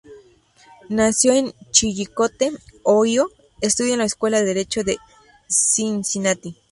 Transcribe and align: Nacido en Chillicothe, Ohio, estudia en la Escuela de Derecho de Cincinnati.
Nacido 0.89 1.35
en 1.35 1.53
Chillicothe, 1.69 2.53
Ohio, 2.81 3.29
estudia 3.59 3.93
en 3.93 3.99
la 3.99 4.05
Escuela 4.05 4.39
de 4.39 4.45
Derecho 4.45 4.83
de 4.83 4.97
Cincinnati. 5.47 6.57